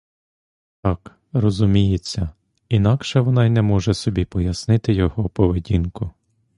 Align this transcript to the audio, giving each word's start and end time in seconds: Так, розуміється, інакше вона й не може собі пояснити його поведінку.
Так, 0.83 1.15
розуміється, 1.33 2.29
інакше 2.69 3.19
вона 3.19 3.45
й 3.45 3.49
не 3.49 3.61
може 3.61 3.93
собі 3.93 4.25
пояснити 4.25 4.93
його 4.93 5.29
поведінку. 5.29 6.11